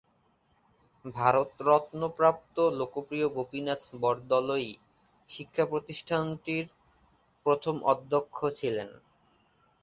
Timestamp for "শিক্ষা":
5.29-5.65